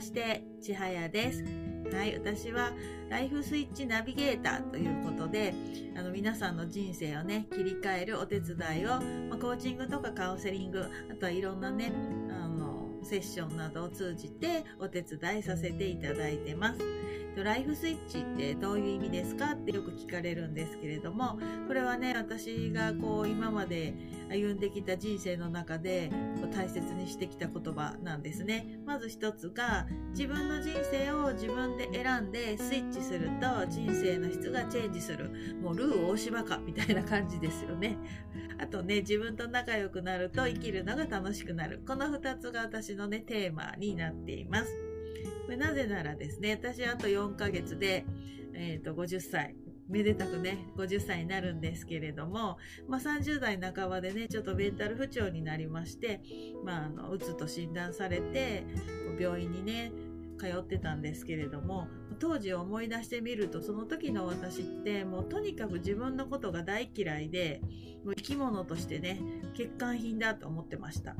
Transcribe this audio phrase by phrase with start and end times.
[0.00, 1.44] まして、ちはやです。
[1.92, 2.72] はい、私は
[3.10, 5.52] ライフスイッチナビゲーターということで、
[5.94, 8.88] あの皆さんの人生をね、切り替えるお手伝いを、
[9.28, 11.92] まあ、コーチングとかカウンセリング、あとはいろんなね、
[12.30, 16.80] あの、セッションなどを通じてお手伝いさせていただいてます。
[17.36, 21.38] ライフスイッチってどういう意味ですかってよく聞かれるんですけれども、
[21.68, 23.92] これはね、私がこう今まで
[24.30, 26.10] 歩んできた人生の中で
[26.54, 28.78] 大切にしてきた言葉なんですね。
[28.86, 35.58] まず一つが、自分の人生を自分で選んでスイッチすると人生の質がチェンジする。
[35.60, 37.98] もうルー大芝かみたいな感じですよね。
[38.58, 41.82] あとね、自分と仲良くなると生きるのが楽しくなる。
[41.86, 44.70] この二つが私のね、テーマになっています。
[45.56, 48.06] なぜならですね、私あと4ヶ月で、
[48.54, 49.56] え、ー、と、50歳。
[49.90, 56.20] めでたくね、50歳になるんですけれども、まあ、30代半ばでね、ちょっとメンタル不調になりまして、
[56.64, 58.64] まあ、あの、うつと診断されて、
[59.18, 59.92] 病院にね、
[60.38, 61.88] 通ってたんですけれども、
[62.18, 67.60] 当時を思い出してみると、その時の私って、もうとにかく自分のことが大嫌いで、
[68.04, 69.20] もう生き物としてね、
[69.52, 71.16] 欠陥品だと思ってました。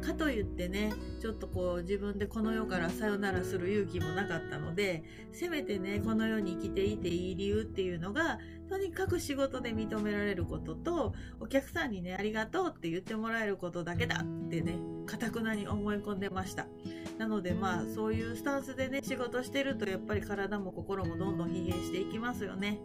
[0.00, 8.38] かといってね、ちょっとこう自分でこの世からさよならする勇気もなかったので、せめてね、この世に生きていていい理由っていうのが、
[8.68, 16.66] とにかく仕事で認められることと、お客さんにね、ありがとうって言ってもらえることだけだってね、かたくなに思い込んでました。
[17.18, 22.80] なのでまあ、そういうスタンスでね、仕事してるとやっぱり体も心もどんどん疲弊していきますよね。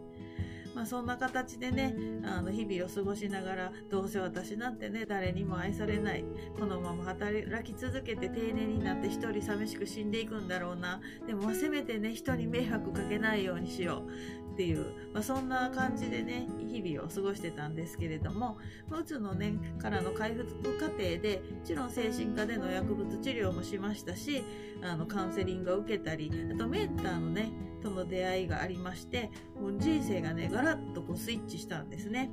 [0.74, 1.94] まあ、そんな形でね、
[2.24, 6.24] あの、日々を過ごしながら、どうせ私なんてね、誰にも愛されない。
[6.58, 11.00] このまま働き続けて定年になって一人寂しく死んでいくんだろうな。
[11.26, 14.02] でも、せめてね、人に迷惑かけないようにしよ
[14.40, 14.44] う。
[14.54, 18.56] っていう、まあ、そんな感じでね、日々を過ごしてたんですけれども、
[18.88, 24.44] うつのね、からの回復過程で、もちろん精神科での薬物治療もしましたし、
[24.80, 27.50] あの、カウンセリングを受けたり、あとメンターのね、
[27.84, 29.30] との出会いがありまして、
[29.60, 32.30] もう人生がね、ガラッとこうスイッチしたんですね。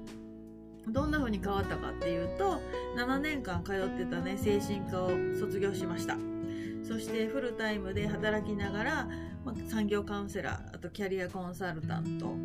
[0.87, 2.61] どんな風に変わったかっていうと、
[2.95, 6.17] 7年間通ってたね、精神科を卒業しました。
[6.83, 9.07] そしてフルタイムで働きながら、
[9.45, 12.35] まあ、産業カウンセラー、あとキャリアコンサルタント、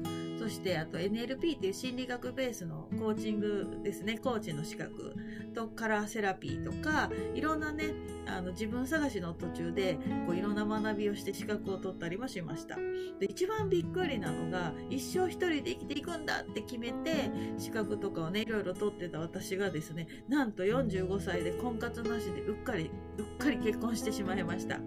[0.46, 5.16] そしてあと NLP っていう心理学ベースのコーチングですね、コーチの資格
[5.56, 7.94] とカラーセラピーとか、いろんなね、
[8.28, 12.76] あの自分探しの途中でこういろんな学びをして資格を取ったりもしました。
[13.18, 17.28] で、一番びっくりなのが、一生一人で生きていくんだって決めて、
[17.58, 24.78] 資格とかをね、いろいろ取ってた私がですね、なんと45歳で婚活なしでうっかり、うっかり結婚してしまいました。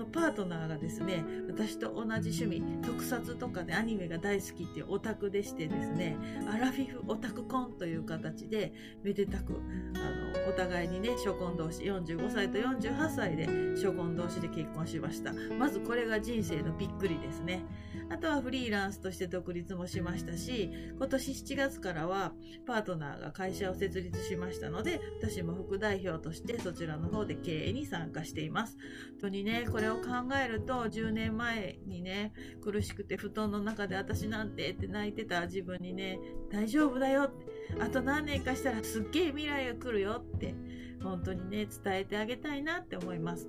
[0.00, 6.16] のパートナーがですね、私と同じ趣味、特撮とかねアニメが大好きっていうオタクでしてですね、
[6.50, 8.72] アラフィフオタク婚という形で、
[9.02, 9.52] めでたく、
[9.94, 15.32] あの、お互いにね、初婚同士、45歳と48歳で初婚同士で結婚しました。
[15.58, 17.64] まずこれが人生のびっくりですね。
[18.10, 22.32] あとはフリーランスとして独立もしましたし、今年7月からは
[22.66, 28.76] パートナーが会社を設立しましたので、私も副代表としてそちらの方で経営に参加しています。
[29.12, 30.02] 本当にね、これを考
[30.42, 36.18] えると10年前にね、苦しくて布団の中で私なんてって泣いてた自分にね、
[36.50, 37.30] 大丈夫だよ、
[37.78, 40.54] あと何年かしたらすっげえ未来が来るよって、
[41.02, 43.48] 本当にね、伝えてあげたいなって思います。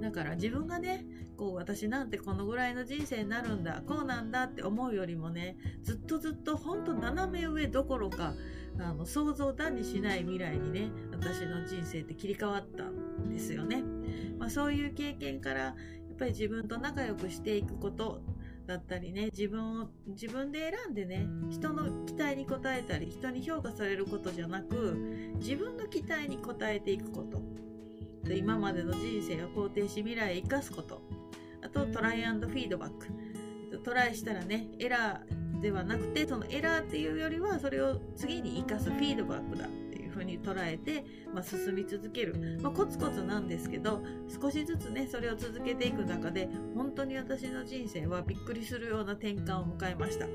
[0.00, 1.04] だから自分がね、
[1.36, 8.34] こう私なんてこのぐらいの人生になるんだ、こうなんだって思うよりもね、ずっとずっとほんと斜め上どころか、
[8.78, 13.82] あの、想像だにしない未来にね、私の人生って切り替わったんですよね。
[14.38, 15.74] まあそういう経験から、や
[16.12, 18.22] っぱり自分と仲良くしていくこと
[18.70, 27.42] だったりね、自分を、自分で選んでね、人の期待に応えたり、人に評価されることじゃなく、自分の期待に応えていくこと。
[28.32, 31.02] 今までの人生を肯定し未来へ生かすこと。
[31.62, 32.90] あとトライアンドフィードバッ
[33.70, 33.80] ク。
[33.82, 42.58] トライしたらね、エラーではなくて、そのエラーっていうよりは、それを次に生かすフィードバックだっていうふうに捉えて、まあ、進み続ける。
[42.60, 44.02] まあ、コツコツなんですけど、
[44.40, 50.26] 少しずつね、それを続けていく中で、本当に私の人生はびっくりするような転換を迎えました。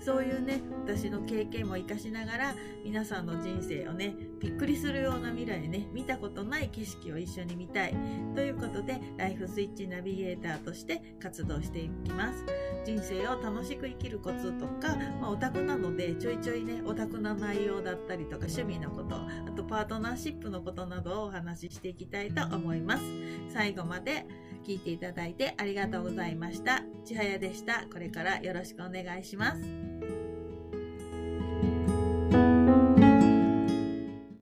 [0.00, 2.54] そういうね、私の経験も生かしながら、
[2.84, 7.94] 皆さんの人生をね、びっくりするような未来ね、見たことない景色を一緒に見たい。
[8.34, 12.44] ということで、ライフスイッチナビゲーターとして活動していきます。
[12.84, 23.02] 人生を楽しく生きるコツとか、まあ、オタクなので、ちょいちょいね、オタクな内容だったりとか、趣味のこと、あとパートナーシップのことなどをお話ししていきたいと思います。
[23.48, 24.26] 最後まで
[24.64, 26.82] 聞いていただいてありがとうございました。
[27.04, 27.86] ちはやでした。
[27.92, 30.07] これからよろしくお願いします。